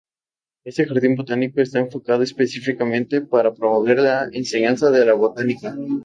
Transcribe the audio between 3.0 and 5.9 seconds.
para promover la enseñanza de la botánica.